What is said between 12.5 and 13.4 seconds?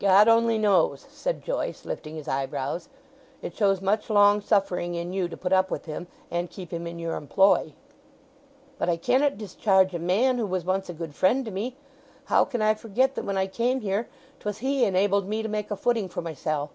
I forget that when